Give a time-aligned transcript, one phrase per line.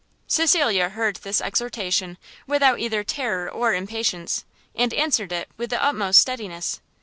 [0.25, 2.17] Cecilia heard this exhortation
[2.47, 6.81] without either terror or impatience, and answered it with the utmost steadiness.